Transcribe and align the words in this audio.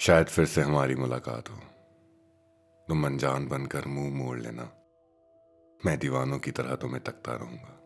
शायद 0.00 0.26
फिर 0.26 0.46
से 0.46 0.60
हमारी 0.60 0.94
मुलाकात 0.94 1.50
हो। 1.50 1.56
तुम 2.88 3.06
अनजान 3.06 3.48
बनकर 3.48 3.84
मुँह 3.86 4.14
मोड़ 4.14 4.38
लेना। 4.38 4.72
मैं 5.86 5.98
दीवानों 5.98 6.38
की 6.38 6.50
तरह 6.50 6.74
तुम्हें 6.74 7.04
तकता 7.04 7.32
रहूँगा। 7.32 7.76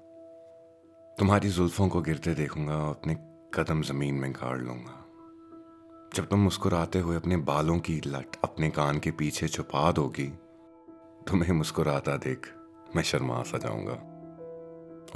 तुम्हारी 1.18 1.48
जुल्फों 1.48 1.88
को 1.88 2.00
गिरते 2.00 2.34
देखूँगा 2.34 2.76
और 2.76 2.94
अपने 2.94 3.14
कदम 3.54 3.82
ज़मीन 3.82 4.14
में 4.14 4.32
गाड़ 4.32 4.58
लूँगा। 4.58 5.04
जब 6.14 6.28
तुम 6.30 6.40
मुस्कुराते 6.40 6.98
हुए 6.98 7.16
अपने 7.16 7.36
बालों 7.36 7.78
की 7.78 8.00
लट 8.06 8.36
अपने 8.44 8.70
कान 8.70 8.98
के 8.98 9.10
पीछे 9.10 9.48
छुपा 9.48 9.92
दोगी, 9.92 10.28
तुम्हें 11.28 11.52
मुस्कुराता 11.52 12.16
देख 12.16 12.54
मैं 12.96 13.02
शर्मा 13.02 13.42
सा 13.42 13.58
जाऊँगा। 13.58 14.10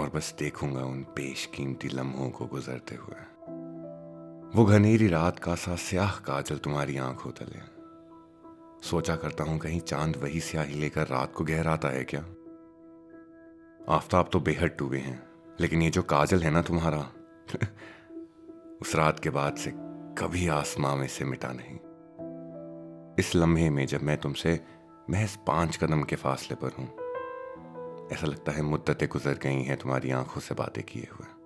और 0.03 0.11
बस 0.15 0.35
देखूँगा 0.39 0.81
उन 0.81 1.03
पेश 1.03 1.47
कीमती 1.47 1.89
लम्हों 1.89 2.31
को 2.31 2.47
गुजरते 2.47 2.95
हुए। 2.95 3.38
वो 4.55 4.65
घनेरी 4.65 5.09
रात 5.09 5.39
का 5.39 5.55
सा 5.55 5.77
स्याह 5.77 6.11
काजल 6.11 6.57
तुम्हारी 6.57 6.97
आँखों 6.97 7.31
तले। 7.31 7.61
सोचा 8.89 9.17
करता 9.17 9.45
हूँ 9.45 9.59
कहीं 9.59 9.81
चाँद 9.81 10.17
वही 10.17 10.41
स्याही 10.41 10.75
लेकर 10.75 11.07
रात 11.07 11.33
को 11.33 11.45
गहराता 11.45 11.89
है 11.89 12.05
क्या? 12.05 12.21
आफ्ताब 13.95 14.31
तो 14.33 14.41
बेहद 14.41 14.77
डूबे 14.79 14.99
हैं, 14.99 15.29
लेकिन 15.61 15.83
ये 15.83 15.91
जो 15.91 16.03
काजल 16.03 16.43
है 16.43 16.51
ना 16.51 16.63
तुम्हारा, 16.63 17.11
उस 18.83 18.95
रात 18.95 19.21
के 19.21 19.31
बाद 19.31 19.57
से 19.57 19.73
कभी 20.19 20.49
आसमां 20.49 20.97
में 20.97 21.09
से 21.09 21.25
मिटा 21.25 21.53
नहीं। 21.53 21.79
इस 23.19 23.37
लम्हे 23.37 23.71
में 23.71 23.87
जब 23.87 24.03
मैं 24.03 24.19
तुमसे 24.19 24.61
महज 25.11 25.39
पाँच 25.47 25.77
कदम 25.77 26.03
के 26.03 26.17
फासले 26.17 26.57
पर 26.65 26.71
हूँ, 26.79 26.89
ऐसा 28.13 28.27
लगता 28.27 28.53
है 28.53 28.63
मुद्दतें 28.63 29.09
गुजर 29.09 29.35
गई 29.35 29.63
हैं 29.63 29.77
तुम्हारी 29.77 30.11
आँखों 30.11 30.41
से 30.41 30.55
बातें 30.55 30.85
किए 30.85 31.09
हुए। 31.13 31.38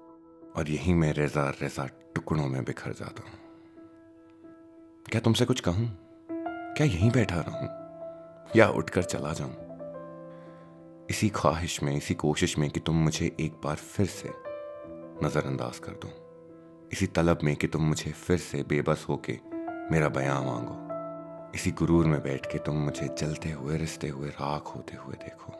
और 0.62 0.70
यही 0.70 0.94
मैं 0.94 1.12
रेजा 1.12 1.48
रेजा 1.48 1.86
टुकड़ों 2.14 2.46
में 2.46 2.64
बिखर 2.64 2.92
जाता 2.92 3.22
हूँ। 3.22 3.38
क्या 5.10 5.20
तुमसे 5.20 5.44
कुछ 5.44 5.60
कहूँ? 5.60 5.98
क्या 6.76 6.86
यहीं 6.86 7.10
बैठा 7.10 7.40
रहूँ 7.40 7.68
या 8.56 8.68
उठकर 8.68 9.02
चला 9.02 9.32
जाऊँ? 9.32 9.54
इसी 11.10 11.28
ख्वाहिश 11.28 11.82
में, 11.82 11.96
इसी 11.96 12.14
कोशिश 12.14 12.58
में 12.58 12.70
कि 12.70 12.80
तुम 12.80 12.96
मुझे 12.96 13.36
एक 13.40 13.52
बार 13.52 13.76
फिर 13.76 14.06
से 14.06 14.28
नजरअंदाज 15.26 15.78
कर 15.78 15.92
दो। 15.92 16.88
इसी 16.92 17.06
तलब 17.06 17.38
में 17.44 17.56
कि 17.56 17.66
तुम 17.66 17.82
मुझे 17.82 18.12
फिर 18.12 18.38
से 18.38 18.62
बेबस 18.62 19.06
होके 19.08 19.38
मेरा 19.90 20.08
बयां 20.08 20.44
मांगो। 20.44 21.52
इसी 21.54 21.70
गुरूर 21.70 22.06
में 22.06 22.22
बैठ 22.22 22.46
के 22.46 22.58
तुम 22.58 22.76
मुझे 22.76 23.16
जलते 23.18 23.50
हुए 23.50 23.76
रिश्ते 23.76 24.08
हुए, 24.08 24.28
राख 24.28 24.66
होते 24.66 24.96
हुए 24.96 25.14
देखो। 25.14 25.52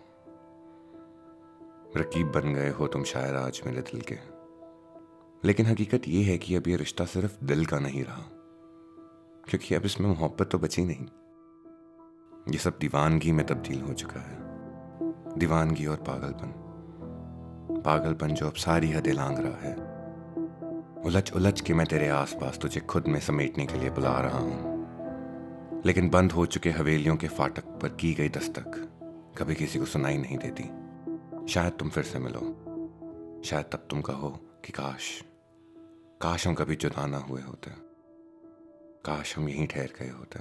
रकीब 1.97 2.27
बन 2.27 2.55
गए 2.55 2.71
हो 2.71 2.87
तुम 2.87 3.05
शायद 3.05 3.35
आज 3.35 3.63
मेरे 3.67 3.81
दिल 3.81 4.01
के। 4.01 4.32
लेकिन 5.45 5.67
हकीकत 5.67 6.03
यह 6.09 6.27
है 6.27 6.39
कि 6.39 6.55
अब 6.55 6.69
यह 6.69 6.77
रिश्ता 6.77 7.05
सिर्फ़ 7.05 7.45
दिल 7.45 7.67
का 7.67 7.79
नहीं 7.79 8.05
रहा। 8.05 8.23
क्योंकि 9.49 9.75
अब 9.75 9.85
इसमें 9.85 10.09
मोहब्बत 10.09 10.49
तो 10.51 10.59
बची 10.59 10.85
नहीं। 10.85 11.07
ये 12.53 12.59
सब 12.59 12.79
दीवानगी 12.81 13.33
में 13.33 13.47
तब्दील 13.47 13.83
हो 13.83 13.93
चुका 13.93 14.21
है। 14.21 14.39
दीवानगी 15.39 15.87
और 15.87 15.97
पागलपन। 15.97 16.53
पागलपन 17.85 18.29
जो 18.29 18.47
अब 18.47 18.53
सारी 18.53 18.91
हदें 18.91 19.13
लांग 19.13 19.39
रहा 19.39 19.57
है। 19.57 19.93
उलझ 21.05 21.33
उलझ 21.33 21.61
के 21.61 21.75
मैं 21.75 21.87
तेरे 21.87 22.09
आसपास 22.09 22.59
तुझे 22.59 22.81
खुद 22.81 23.09
में 23.09 23.21
समेटने 23.21 23.67
के 23.67 23.75
लिए 23.75 23.91
बुला 23.91 24.21
रहा 24.21 24.39
हूँ। 24.39 24.73
लेकिन 25.87 26.11
बंद 26.11 26.33
हो 26.33 26.47
चुके 26.47 26.71
हवेलियों 26.71 27.17
के 27.17 27.29
फाटक 27.29 27.65
पर 27.65 27.89
की 27.89 28.15
गई 28.15 28.29
दस्तक 28.29 28.65
कभी 29.39 29.55
किसी 29.55 29.79
को 29.79 29.85
सुनाई 29.85 30.19
नहीं 30.19 30.39
देती। 30.39 30.63
शायद 31.49 31.73
तुम 31.73 31.89
फिर 31.89 32.05
से 32.05 32.19
मिलो। 32.19 32.41
शायद 33.45 33.65
तब 33.65 33.87
तुम 33.91 34.01
कहो 34.01 34.29
कि 34.65 34.73
काश। 34.73 35.25
काश 36.23 36.47
हम 36.47 36.55
कभी 36.55 36.77
जुदा 36.77 37.07
ना 37.07 37.19
हुए 37.19 37.43
होते 37.43 37.71
काश 39.05 39.39
हम 39.39 39.49
यहीं 39.49 39.67
ठहर 39.67 39.89
गए 40.01 40.09
होते 40.09 40.39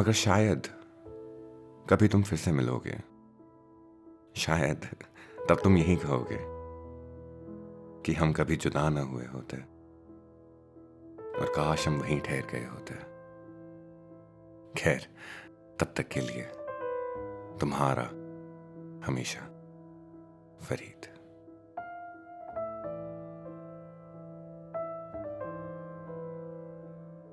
मगर 0.00 0.12
शायद 0.12 0.62
कभी 1.90 2.08
तुम 2.08 2.22
फिर 2.22 2.38
से 2.38 2.52
मिलोगे। 2.52 3.00
शायद 4.36 4.86
तब 5.48 5.60
तुम 5.64 5.76
यही 5.76 5.96
कहोगे 5.96 6.38
कि 8.02 8.12
हम 8.12 8.32
कभी 8.32 8.56
जुदा 8.56 8.88
ना 8.88 9.00
हुए 9.00 9.26
होते 9.26 9.56
और 11.40 11.52
काश 11.56 11.88
हम 11.88 12.00
वहीं 12.00 12.20
ठहर 12.20 12.46
गए 12.46 12.66
होते। 12.66 12.94
खैर, 14.80 15.00
तब 15.80 15.94
तक 15.96 16.08
के 16.08 16.20
लिए 16.20 16.42
तुम्हारा 17.60 18.04
हमेशा 19.06 19.40
फरीद। 20.60 21.17